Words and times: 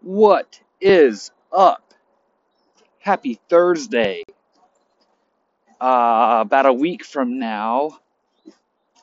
What 0.00 0.60
is 0.80 1.32
up? 1.52 1.92
Happy 3.00 3.40
Thursday. 3.48 4.22
Uh, 5.80 6.38
about 6.42 6.66
a 6.66 6.72
week 6.72 7.04
from 7.04 7.40
now, 7.40 7.98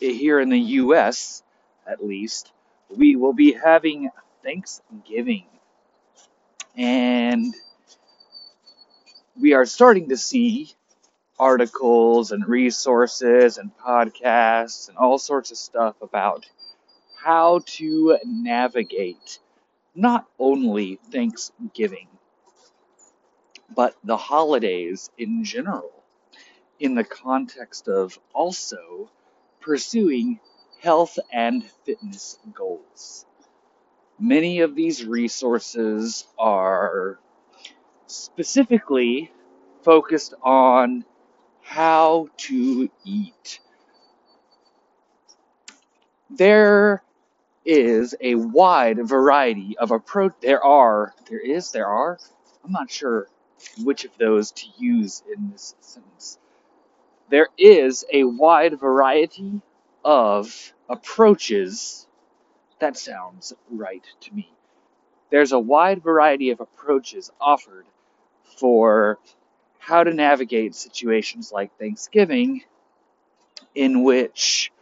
here 0.00 0.40
in 0.40 0.48
the 0.48 0.58
US 0.58 1.44
at 1.86 2.04
least, 2.04 2.50
we 2.88 3.14
will 3.14 3.32
be 3.32 3.52
having 3.52 4.10
Thanksgiving. 4.42 5.46
And 6.76 7.54
we 9.40 9.54
are 9.54 9.66
starting 9.66 10.08
to 10.08 10.16
see 10.16 10.72
articles 11.38 12.32
and 12.32 12.46
resources 12.48 13.58
and 13.58 13.70
podcasts 13.78 14.88
and 14.88 14.98
all 14.98 15.18
sorts 15.18 15.52
of 15.52 15.56
stuff 15.56 15.94
about 16.02 16.46
how 17.16 17.60
to 17.66 18.18
navigate 18.24 19.38
not 19.94 20.26
only 20.38 20.98
Thanksgiving, 21.10 22.08
but 23.74 23.96
the 24.04 24.16
holidays 24.16 25.10
in 25.18 25.44
general, 25.44 25.92
in 26.78 26.94
the 26.94 27.04
context 27.04 27.88
of 27.88 28.18
also 28.32 29.10
pursuing 29.60 30.40
health 30.80 31.18
and 31.32 31.64
fitness 31.84 32.38
goals. 32.54 33.26
Many 34.18 34.60
of 34.60 34.74
these 34.74 35.04
resources 35.04 36.26
are 36.38 37.18
specifically 38.06 39.30
focused 39.82 40.34
on 40.42 41.04
how 41.62 42.28
to 42.36 42.90
eat. 43.04 43.60
There 46.30 47.02
is 47.70 48.16
a 48.20 48.34
wide 48.34 48.98
variety 49.06 49.78
of 49.78 49.92
approach. 49.92 50.32
There 50.40 50.62
are, 50.62 51.14
there 51.28 51.38
is, 51.38 51.70
there 51.70 51.86
are. 51.86 52.18
I'm 52.64 52.72
not 52.72 52.90
sure 52.90 53.28
which 53.84 54.04
of 54.04 54.10
those 54.18 54.50
to 54.50 54.66
use 54.76 55.22
in 55.32 55.52
this 55.52 55.76
sentence. 55.80 56.36
There 57.30 57.46
is 57.56 58.04
a 58.12 58.24
wide 58.24 58.80
variety 58.80 59.62
of 60.04 60.72
approaches. 60.88 62.08
That 62.80 62.96
sounds 62.96 63.52
right 63.70 64.04
to 64.22 64.34
me. 64.34 64.52
There's 65.30 65.52
a 65.52 65.60
wide 65.60 66.02
variety 66.02 66.50
of 66.50 66.58
approaches 66.58 67.30
offered 67.40 67.86
for 68.58 69.20
how 69.78 70.02
to 70.02 70.12
navigate 70.12 70.74
situations 70.74 71.52
like 71.52 71.78
Thanksgiving, 71.78 72.64
in 73.76 74.02
which 74.02 74.72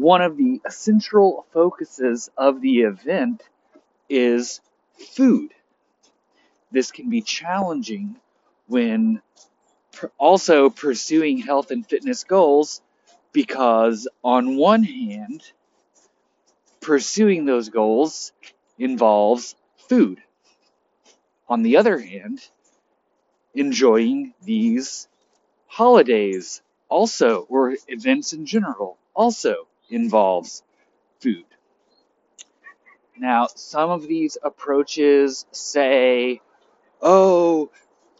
one 0.00 0.22
of 0.22 0.36
the 0.36 0.60
essential 0.64 1.46
focuses 1.52 2.30
of 2.36 2.60
the 2.60 2.80
event 2.80 3.42
is 4.08 4.60
food. 4.96 5.52
This 6.72 6.90
can 6.90 7.10
be 7.10 7.20
challenging 7.22 8.16
when 8.66 9.20
also 10.18 10.70
pursuing 10.70 11.38
health 11.38 11.70
and 11.70 11.86
fitness 11.86 12.24
goals 12.24 12.80
because, 13.32 14.08
on 14.24 14.56
one 14.56 14.82
hand, 14.82 15.42
pursuing 16.80 17.44
those 17.44 17.68
goals 17.68 18.32
involves 18.78 19.54
food. 19.88 20.22
On 21.48 21.62
the 21.62 21.76
other 21.76 21.98
hand, 21.98 22.40
enjoying 23.54 24.32
these 24.42 25.08
holidays 25.66 26.62
also, 26.88 27.42
or 27.48 27.76
events 27.88 28.32
in 28.32 28.46
general, 28.46 28.96
also 29.14 29.66
involves 29.90 30.62
food. 31.20 31.44
Now, 33.18 33.48
some 33.54 33.90
of 33.90 34.06
these 34.06 34.38
approaches 34.42 35.44
say, 35.50 36.40
oh, 37.02 37.70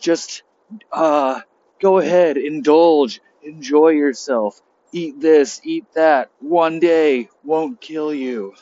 just 0.00 0.42
uh, 0.90 1.40
go 1.80 1.98
ahead, 1.98 2.36
indulge, 2.36 3.20
enjoy 3.42 3.90
yourself, 3.90 4.60
eat 4.92 5.20
this, 5.20 5.60
eat 5.64 5.84
that, 5.94 6.30
one 6.40 6.80
day 6.80 7.28
won't 7.44 7.80
kill 7.80 8.12
you. 8.12 8.54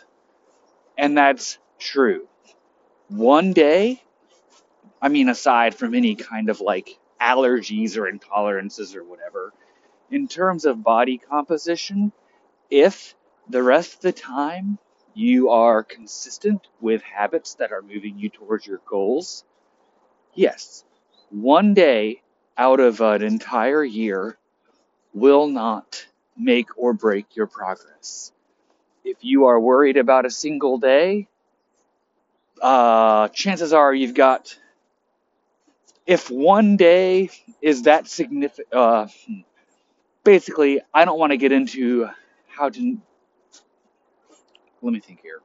And 0.98 1.16
that's 1.16 1.58
true. 1.78 2.26
One 3.08 3.52
day, 3.52 4.02
I 5.00 5.08
mean, 5.08 5.28
aside 5.28 5.74
from 5.74 5.94
any 5.94 6.16
kind 6.16 6.50
of 6.50 6.60
like 6.60 6.98
allergies 7.20 7.96
or 7.96 8.10
intolerances 8.10 8.94
or 8.94 9.04
whatever, 9.04 9.52
in 10.10 10.28
terms 10.28 10.64
of 10.64 10.82
body 10.82 11.18
composition, 11.18 12.12
if 12.70 13.14
the 13.48 13.62
rest 13.62 13.94
of 13.96 14.00
the 14.02 14.12
time 14.12 14.78
you 15.14 15.50
are 15.50 15.82
consistent 15.82 16.68
with 16.80 17.02
habits 17.02 17.54
that 17.56 17.72
are 17.72 17.82
moving 17.82 18.18
you 18.18 18.28
towards 18.30 18.66
your 18.66 18.80
goals, 18.86 19.44
yes, 20.34 20.84
one 21.30 21.74
day 21.74 22.22
out 22.58 22.80
of 22.80 23.00
an 23.00 23.22
entire 23.22 23.84
year 23.84 24.38
will 25.14 25.48
not 25.48 26.06
make 26.36 26.76
or 26.78 26.92
break 26.94 27.36
your 27.36 27.46
progress. 27.46 28.32
If 29.04 29.18
you 29.24 29.46
are 29.46 29.60
worried 29.60 29.96
about 29.98 30.26
a 30.26 30.30
single 30.30 30.78
day, 30.78 31.28
uh, 32.62 33.28
chances 33.28 33.72
are 33.72 33.94
you've 33.94 34.14
got. 34.14 34.56
If 36.06 36.30
one 36.30 36.76
day 36.76 37.30
is 37.60 37.82
that 37.82 38.08
significant, 38.08 38.72
uh, 38.72 39.06
hmm, 39.26 39.40
basically, 40.24 40.80
I 40.94 41.04
don't 41.04 41.18
want 41.18 41.32
to 41.32 41.36
get 41.38 41.52
into 41.52 42.08
how 42.56 42.68
to. 42.70 42.98
Let 44.82 44.92
me 44.92 45.00
think 45.00 45.20
here. 45.22 45.40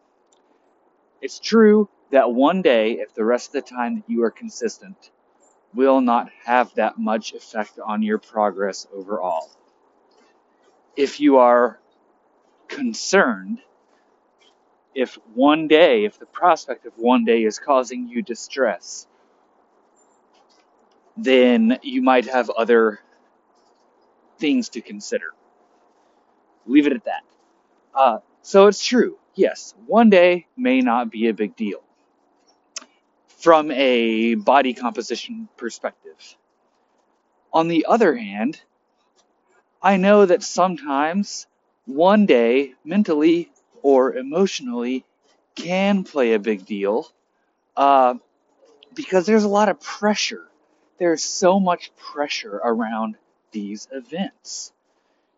It's 1.21 1.39
true 1.39 1.89
that 2.11 2.31
one 2.31 2.61
day, 2.61 2.93
if 2.93 3.13
the 3.13 3.23
rest 3.23 3.49
of 3.49 3.53
the 3.53 3.69
time 3.69 3.95
that 3.95 4.03
you 4.07 4.23
are 4.23 4.31
consistent, 4.31 5.11
will 5.73 6.01
not 6.01 6.29
have 6.45 6.73
that 6.75 6.97
much 6.97 7.33
effect 7.33 7.79
on 7.79 8.01
your 8.01 8.17
progress 8.17 8.87
overall. 8.93 9.49
If 10.95 11.19
you 11.19 11.37
are 11.37 11.79
concerned, 12.67 13.61
if 14.93 15.17
one 15.33 15.67
day, 15.67 16.03
if 16.05 16.19
the 16.19 16.25
prospect 16.25 16.85
of 16.85 16.93
one 16.97 17.23
day 17.23 17.43
is 17.43 17.59
causing 17.59 18.09
you 18.09 18.21
distress, 18.21 19.07
then 21.15 21.79
you 21.81 22.01
might 22.01 22.25
have 22.25 22.49
other 22.49 22.99
things 24.39 24.69
to 24.69 24.81
consider. 24.81 25.33
Leave 26.65 26.87
it 26.87 26.93
at 26.93 27.05
that. 27.05 27.23
Uh, 27.93 28.17
so 28.41 28.67
it's 28.67 28.83
true. 28.83 29.17
Yes, 29.35 29.73
one 29.87 30.09
day 30.09 30.47
may 30.57 30.81
not 30.81 31.11
be 31.11 31.27
a 31.27 31.33
big 31.33 31.55
deal 31.55 31.81
from 33.39 33.71
a 33.71 34.35
body 34.35 34.73
composition 34.73 35.47
perspective. 35.57 36.35
On 37.53 37.67
the 37.67 37.85
other 37.87 38.15
hand, 38.15 38.61
I 39.81 39.97
know 39.97 40.25
that 40.25 40.43
sometimes 40.43 41.47
one 41.85 42.25
day, 42.25 42.73
mentally 42.85 43.51
or 43.81 44.13
emotionally, 44.13 45.05
can 45.55 46.03
play 46.03 46.33
a 46.33 46.39
big 46.39 46.65
deal 46.65 47.07
uh, 47.75 48.15
because 48.93 49.25
there's 49.25 49.43
a 49.43 49.49
lot 49.49 49.69
of 49.69 49.81
pressure. 49.81 50.45
There's 50.99 51.23
so 51.23 51.59
much 51.59 51.91
pressure 51.95 52.55
around 52.63 53.15
these 53.51 53.87
events. 53.91 54.71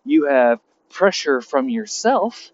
You 0.03 0.25
have 0.25 0.59
pressure 0.93 1.41
from 1.41 1.69
yourself 1.69 2.51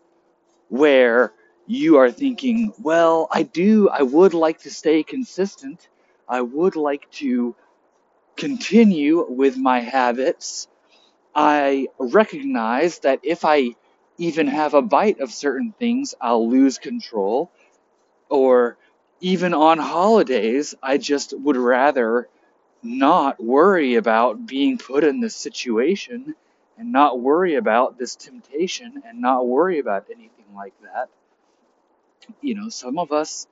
where 0.69 1.33
you 1.67 1.97
are 1.97 2.11
thinking, 2.11 2.73
well, 2.79 3.27
I 3.31 3.43
do, 3.43 3.89
I 3.89 4.03
would 4.03 4.33
like 4.33 4.59
to 4.61 4.71
stay 4.71 5.03
consistent. 5.03 5.87
I 6.27 6.41
would 6.41 6.75
like 6.75 7.09
to 7.13 7.55
continue 8.37 9.25
with 9.29 9.57
my 9.57 9.79
habits. 9.81 10.67
I 11.35 11.87
recognize 11.99 12.99
that 12.99 13.19
if 13.23 13.45
I 13.45 13.71
even 14.17 14.47
have 14.47 14.73
a 14.73 14.81
bite 14.81 15.19
of 15.21 15.31
certain 15.31 15.73
things, 15.79 16.15
I'll 16.21 16.49
lose 16.49 16.77
control. 16.77 17.51
Or 18.29 18.77
even 19.21 19.53
on 19.53 19.77
holidays, 19.79 20.75
I 20.83 20.97
just 20.97 21.33
would 21.37 21.57
rather 21.57 22.29
not 22.83 23.43
worry 23.43 23.95
about 23.95 24.45
being 24.45 24.77
put 24.77 25.03
in 25.03 25.19
this 25.21 25.35
situation 25.35 26.35
and 26.79 26.91
not 26.93 27.21
worry 27.21 27.55
about 27.55 27.99
this 27.99 28.15
temptation 28.15 29.03
and 29.05 29.21
not 29.21 29.47
worry 29.47 29.79
about 29.79 30.07
anything 30.09 30.55
like 30.55 30.73
that. 30.81 31.09
You 32.41 32.55
know, 32.55 32.69
some 32.69 32.99
of 32.99 33.11
us 33.11 33.47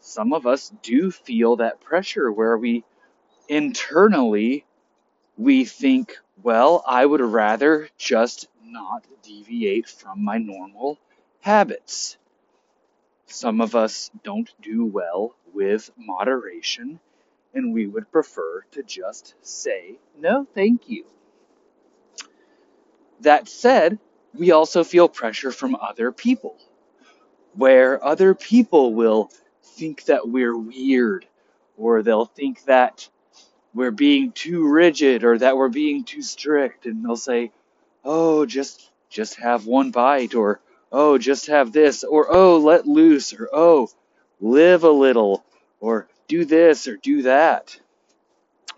some 0.00 0.32
of 0.32 0.46
us 0.46 0.72
do 0.82 1.10
feel 1.10 1.56
that 1.56 1.80
pressure 1.80 2.32
where 2.32 2.56
we 2.56 2.84
internally 3.48 4.64
we 5.38 5.64
think, 5.64 6.16
well, 6.42 6.84
I 6.86 7.06
would 7.06 7.20
rather 7.20 7.88
just 7.98 8.48
not 8.64 9.04
deviate 9.22 9.88
from 9.88 10.24
my 10.24 10.38
normal 10.38 10.98
habits. 11.40 12.18
Some 13.26 13.60
of 13.60 13.74
us 13.76 14.10
don't 14.24 14.52
do 14.62 14.84
well 14.84 15.36
with 15.54 15.90
moderation, 15.96 17.00
and 17.54 17.72
we 17.74 17.86
would 17.86 18.10
prefer 18.12 18.62
to 18.72 18.82
just 18.82 19.34
say, 19.42 19.98
no, 20.18 20.46
thank 20.54 20.88
you. 20.88 21.04
That 23.20 23.48
said, 23.48 23.98
we 24.34 24.52
also 24.52 24.84
feel 24.84 25.08
pressure 25.08 25.50
from 25.52 25.76
other 25.76 26.12
people, 26.12 26.56
where 27.54 28.02
other 28.04 28.34
people 28.34 28.94
will 28.94 29.30
think 29.62 30.04
that 30.04 30.28
we're 30.28 30.56
weird, 30.56 31.26
or 31.76 32.02
they'll 32.02 32.26
think 32.26 32.64
that 32.64 33.08
we're 33.74 33.90
being 33.90 34.32
too 34.32 34.66
rigid 34.68 35.24
or 35.24 35.38
that 35.38 35.56
we're 35.56 35.68
being 35.68 36.04
too 36.04 36.22
strict 36.22 36.86
and 36.86 37.04
they'll 37.04 37.16
say, 37.16 37.52
"Oh, 38.04 38.46
just 38.46 38.90
just 39.10 39.36
have 39.36 39.66
one 39.66 39.90
bite," 39.90 40.34
or 40.34 40.60
"Oh, 40.90 41.18
just 41.18 41.46
have 41.46 41.72
this," 41.72 42.04
or 42.04 42.26
"Oh, 42.30 42.58
let 42.58 42.86
loose," 42.86 43.32
or 43.34 43.48
"Oh, 43.52 43.88
live 44.40 44.84
a 44.84 44.90
little," 44.90 45.44
or 45.80 46.08
"Do 46.28 46.44
this 46.44 46.88
or 46.88 46.96
do 46.96 47.22
that." 47.22 47.78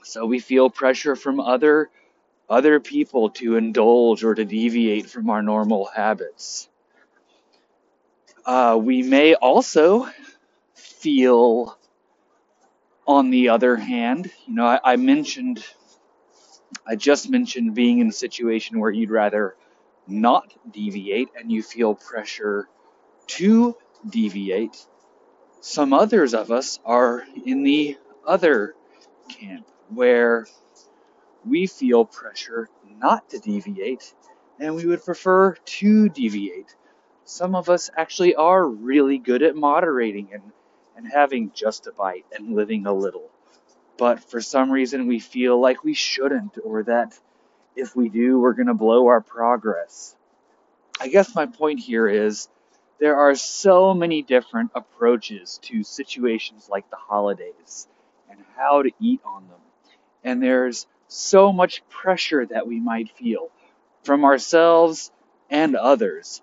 So 0.03 0.27
we 0.27 0.39
feel 0.41 0.71
pressure 0.71 1.17
from 1.17 1.41
other 1.41 1.91
other 2.51 2.81
people 2.81 3.31
to 3.31 3.57
indulge 3.57 4.25
or 4.25 4.35
to 4.35 4.45
deviate 4.45 5.09
from 5.09 5.31
our 5.31 5.41
normal 5.41 5.89
habits. 5.95 6.69
Uh, 8.45 8.77
we 8.81 9.03
may 9.03 9.35
also 9.35 10.09
feel, 10.75 11.79
on 13.07 13.31
the 13.31 13.51
other 13.51 13.77
hand, 13.77 14.31
you 14.47 14.55
know, 14.55 14.67
I, 14.67 14.81
I 14.83 14.97
mentioned, 14.97 15.65
I 16.87 16.97
just 16.97 17.31
mentioned 17.31 17.75
being 17.75 18.01
in 18.01 18.09
a 18.09 18.13
situation 18.13 18.81
where 18.81 18.91
you'd 18.91 19.11
rather 19.11 19.55
not 20.09 20.53
deviate 20.73 21.29
and 21.39 21.53
you 21.53 21.63
feel 21.63 21.95
pressure 21.95 22.69
to 23.29 23.77
deviate. 24.09 24.85
Some 25.61 25.93
others 25.93 26.35
of 26.35 26.51
us 26.51 26.81
are 26.85 27.23
in 27.47 27.63
the 27.63 27.97
other 28.27 28.75
camp 29.29 29.69
where 29.89 30.47
we 31.47 31.67
feel 31.67 32.05
pressure 32.05 32.69
not 32.99 33.31
to 33.31 33.39
deviate 33.39 34.15
and 34.59 34.75
we 34.75 34.87
would 34.87 35.05
prefer 35.05 35.55
to 35.55 36.09
deviate. 36.09 36.77
Some 37.25 37.55
of 37.55 37.71
us 37.71 37.91
actually 37.97 38.35
are 38.35 38.67
really 38.67 39.19
good 39.19 39.43
at 39.43 39.57
moderating 39.57 40.29
and, 40.33 40.43
and 40.97 41.11
having 41.11 41.53
just 41.55 41.87
a 41.87 41.93
bite 41.93 42.27
and 42.33 42.55
living 42.55 42.87
a 42.87 42.93
little. 42.93 43.31
But 43.97 44.31
for 44.31 44.41
some 44.41 44.71
reason, 44.71 45.07
we 45.07 45.19
feel 45.19 45.61
like 45.61 45.85
we 45.85 45.95
shouldn't, 45.95 46.59
or 46.63 46.83
that 46.85 47.19
if 47.77 47.97
we 47.97 48.09
do, 48.09 48.39
we're 48.39 48.55
going 48.55 48.67
to 48.67 48.75
blow 48.75 49.07
our 49.07 49.21
progress. 49.21 50.17
I 51.01 51.09
guess 51.09 51.35
my 51.35 51.47
point 51.47 51.81
here 51.81 52.09
is 52.09 52.49
there 52.99 53.17
are 53.17 53.35
so 53.35 53.95
many 53.95 54.23
different 54.23 54.73
approaches 54.75 55.59
to 55.63 55.83
situations 55.83 56.69
like 56.71 56.91
the 56.91 56.97
holidays 56.97 57.89
and 58.31 58.39
how 58.57 58.83
to 58.83 58.91
eat 59.01 59.21
on 59.25 59.49
them. 59.49 59.61
And 60.23 60.43
there's 60.43 60.87
so 61.11 61.53
much 61.53 61.83
pressure 61.89 62.47
that 62.47 62.67
we 62.67 62.81
might 62.81 63.11
feel 63.17 63.51
from 64.05 64.25
ourselves 64.25 65.11
and 65.51 65.77
others 65.77 66.41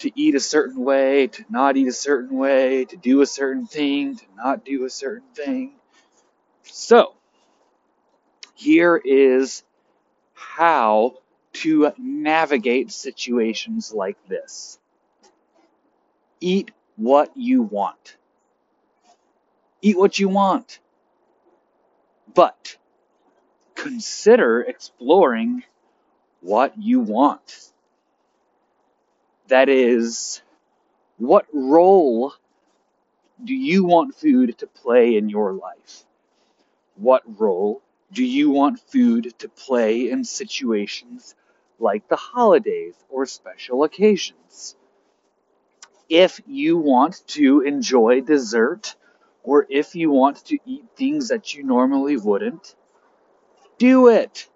to 0.00 0.10
eat 0.18 0.34
a 0.34 0.40
certain 0.40 0.82
way, 0.82 1.26
to 1.28 1.44
not 1.50 1.76
eat 1.76 1.86
a 1.86 1.92
certain 1.92 2.36
way, 2.36 2.84
to 2.86 2.96
do 2.96 3.20
a 3.20 3.26
certain 3.26 3.66
thing, 3.66 4.16
to 4.16 4.24
not 4.36 4.64
do 4.64 4.84
a 4.84 4.90
certain 4.90 5.28
thing. 5.34 5.72
So, 6.64 7.14
here 8.54 9.00
is 9.02 9.62
how 10.34 11.14
to 11.52 11.92
navigate 11.98 12.90
situations 12.90 13.92
like 13.92 14.16
this. 14.28 14.78
Eat 16.40 16.70
what 16.96 17.30
you 17.36 17.62
want. 17.62 18.16
Eat 19.82 19.98
what 19.98 20.18
you 20.18 20.28
want. 20.28 20.78
But 22.34 22.76
consider 23.82 24.60
exploring 24.60 25.62
what 26.40 26.76
you 26.78 27.00
want. 27.00 27.70
That 29.48 29.68
is, 29.68 30.42
what 31.18 31.46
role 31.52 32.32
do 33.42 33.54
you 33.54 33.84
want 33.84 34.14
food 34.14 34.58
to 34.58 34.66
play 34.66 35.16
in 35.16 35.28
your 35.28 35.52
life? 35.52 36.04
What 36.96 37.22
role 37.40 37.82
do 38.12 38.24
you 38.24 38.50
want 38.50 38.80
food 38.80 39.32
to 39.38 39.48
play 39.48 40.10
in 40.10 40.24
situations 40.24 41.34
like 41.78 42.08
the 42.08 42.16
holidays 42.16 42.94
or 43.08 43.26
special 43.26 43.84
occasions? 43.84 44.76
If 46.08 46.40
you 46.46 46.76
want 46.76 47.26
to 47.28 47.60
enjoy 47.60 48.20
dessert, 48.20 48.96
or 49.42 49.66
if 49.70 49.94
you 49.94 50.10
want 50.10 50.44
to 50.46 50.58
eat 50.66 50.84
things 50.96 51.28
that 51.28 51.54
you 51.54 51.62
normally 51.62 52.16
wouldn't, 52.16 52.74
do 53.80 54.08
it. 54.08 54.46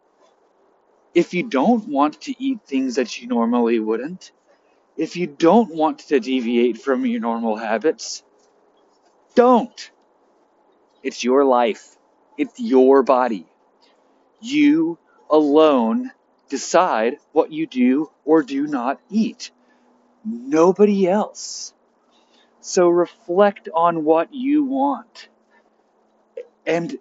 If 1.15 1.33
you 1.33 1.45
don't 1.45 1.89
want 1.89 2.21
to 2.23 2.35
eat 2.39 2.61
things 2.67 2.97
that 2.97 3.21
you 3.21 3.27
normally 3.27 3.81
wouldn't, 3.81 4.31
if 4.97 5.17
you 5.17 5.27
don't 5.27 5.75
want 5.75 6.01
to 6.11 6.21
deviate 6.21 6.79
from 6.79 7.07
your 7.07 7.21
normal 7.21 7.57
habits, 7.57 8.23
don't. 9.35 9.91
It's 11.03 11.25
your 11.25 11.45
life. 11.45 11.97
It's 12.37 12.61
your 12.61 13.03
body. 13.03 13.47
You 14.41 14.99
alone 15.31 16.11
decide 16.49 17.17
what 17.33 17.51
you 17.51 17.67
do 17.67 18.11
or 18.25 18.43
do 18.43 18.67
not 18.67 19.01
eat. 19.11 19.51
Nobody 20.25 21.09
else. 21.09 21.73
So 22.61 22.89
reflect 22.89 23.69
on 23.75 24.05
what 24.05 24.35
you 24.35 24.65
want 24.65 25.29
and 26.67 26.99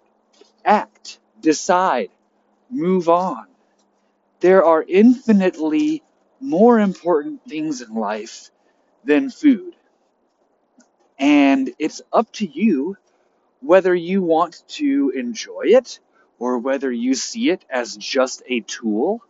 act 0.64 1.18
decide, 1.44 2.10
move 2.70 3.08
on. 3.08 3.46
There 4.40 4.64
are 4.64 4.84
infinitely 4.86 6.02
more 6.40 6.80
important 6.80 7.44
things 7.48 7.82
in 7.82 7.94
life 7.94 8.50
than 9.04 9.30
food. 9.30 9.76
And 11.18 11.70
it's 11.78 12.02
up 12.12 12.32
to 12.32 12.46
you 12.46 12.96
whether 13.60 13.94
you 13.94 14.22
want 14.22 14.62
to 14.68 15.12
enjoy 15.14 15.64
it 15.66 16.00
or 16.38 16.58
whether 16.58 16.90
you 16.90 17.14
see 17.14 17.50
it 17.50 17.64
as 17.70 17.96
just 17.96 18.42
a 18.48 18.60
tool 18.60 19.22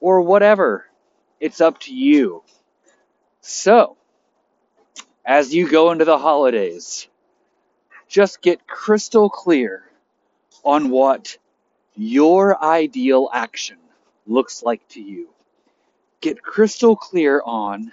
or 0.00 0.20
whatever. 0.20 0.86
It's 1.40 1.60
up 1.60 1.80
to 1.80 1.94
you. 1.94 2.42
So, 3.40 3.96
as 5.24 5.54
you 5.54 5.68
go 5.68 5.90
into 5.90 6.04
the 6.04 6.18
holidays, 6.18 7.08
just 8.08 8.40
get 8.40 8.66
crystal 8.66 9.28
clear 9.28 9.82
on 10.64 10.90
what 10.90 11.36
your 11.96 12.62
ideal 12.62 13.28
action 13.32 13.78
looks 14.26 14.62
like 14.62 14.86
to 14.88 15.00
you. 15.00 15.28
Get 16.20 16.42
crystal 16.42 16.96
clear 16.96 17.42
on 17.44 17.92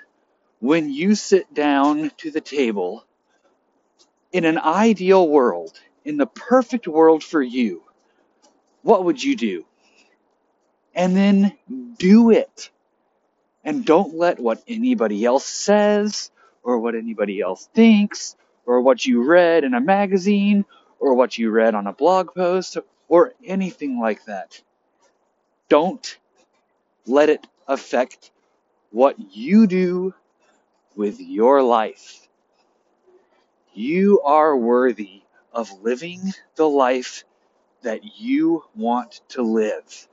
when 0.60 0.92
you 0.92 1.16
sit 1.16 1.54
down 1.54 2.12
to 2.18 2.32
the 2.32 2.42
table 2.42 3.04
in 4.32 4.46
an 4.46 4.58
ideal 4.58 5.28
world, 5.28 5.80
in 6.06 6.18
the 6.18 6.28
perfect 6.28 6.88
world 6.88 7.24
for 7.24 7.42
you, 7.42 7.84
what 8.84 9.06
would 9.06 9.22
you 9.22 9.36
do? 9.36 9.66
And 10.96 11.16
then 11.16 11.58
do 11.98 12.32
it. 12.32 12.70
And 13.64 13.86
don't 13.86 14.16
let 14.16 14.40
what 14.40 14.64
anybody 14.68 15.26
else 15.26 15.46
says, 15.46 16.32
or 16.64 16.80
what 16.80 16.96
anybody 16.96 17.42
else 17.42 17.70
thinks, 17.74 18.36
or 18.66 18.82
what 18.82 19.06
you 19.06 19.24
read 19.24 19.64
in 19.64 19.74
a 19.74 19.82
magazine, 19.82 20.66
or 21.00 21.14
what 21.16 21.38
you 21.38 21.52
read 21.52 21.76
on 21.76 21.88
a 21.88 21.94
blog 21.94 22.34
post, 22.34 22.78
or 23.12 23.34
anything 23.46 24.00
like 24.00 24.24
that. 24.26 24.62
Don't 25.70 26.18
let 27.08 27.30
it 27.30 27.48
affect 27.68 28.32
what 28.92 29.18
you 29.36 29.68
do 29.68 30.14
with 30.96 31.20
your 31.20 31.64
life. 31.64 32.28
You 33.74 34.22
are 34.22 34.56
worthy 34.58 35.24
of 35.54 35.72
living 35.82 36.22
the 36.56 36.70
life 36.70 37.26
that 37.84 38.02
you 38.20 38.64
want 38.76 39.22
to 39.30 39.44
live. 39.44 40.08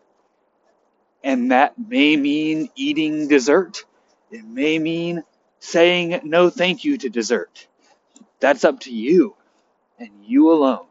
And 1.24 1.52
that 1.52 1.74
may 1.78 2.16
mean 2.16 2.70
eating 2.76 3.28
dessert. 3.28 3.84
It 4.30 4.44
may 4.44 4.78
mean 4.78 5.24
saying 5.60 6.20
no 6.24 6.50
thank 6.50 6.84
you 6.84 6.98
to 6.98 7.10
dessert. 7.10 7.68
That's 8.40 8.64
up 8.64 8.80
to 8.82 8.92
you 8.92 9.36
and 10.00 10.10
you 10.24 10.52
alone. 10.52 10.87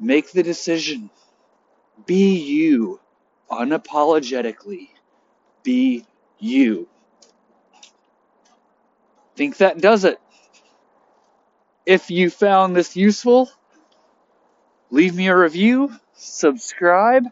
Make 0.00 0.32
the 0.32 0.42
decision. 0.42 1.10
Be 2.06 2.38
you 2.38 3.00
unapologetically. 3.50 4.88
Be 5.62 6.06
you. 6.38 6.88
Think 9.36 9.58
that 9.58 9.80
does 9.80 10.04
it. 10.04 10.18
If 11.84 12.10
you 12.10 12.30
found 12.30 12.74
this 12.74 12.96
useful, 12.96 13.50
leave 14.90 15.14
me 15.14 15.28
a 15.28 15.36
review, 15.36 15.92
subscribe, 16.14 17.24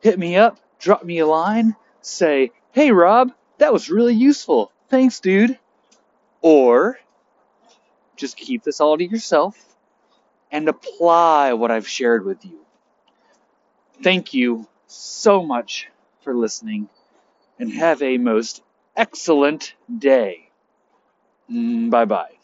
hit 0.00 0.18
me 0.18 0.36
up, 0.36 0.58
drop 0.78 1.04
me 1.04 1.18
a 1.18 1.26
line, 1.26 1.76
say, 2.00 2.52
hey 2.72 2.90
Rob, 2.90 3.32
that 3.58 3.72
was 3.72 3.90
really 3.90 4.14
useful. 4.14 4.72
Thanks, 4.88 5.20
dude. 5.20 5.58
Or 6.42 6.98
just 8.16 8.36
keep 8.36 8.62
this 8.62 8.80
all 8.80 8.96
to 8.96 9.04
yourself 9.04 9.75
and 10.50 10.68
apply 10.68 11.52
what 11.54 11.70
I've 11.70 11.88
shared 11.88 12.24
with 12.24 12.44
you. 12.44 12.64
Thank 14.02 14.32
you 14.34 14.66
so 14.86 15.42
much 15.42 15.88
for 16.22 16.34
listening 16.34 16.88
and 17.58 17.72
have 17.72 18.02
a 18.02 18.18
most 18.18 18.62
excellent 18.96 19.74
day. 19.98 20.50
Mm, 21.50 21.90
bye 21.90 22.04
bye. 22.04 22.35